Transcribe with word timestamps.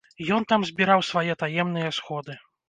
Ён 0.37 0.45
там 0.53 0.63
збіраў 0.69 1.03
свае 1.09 1.35
таемныя 1.45 1.93
сходы. 1.99 2.41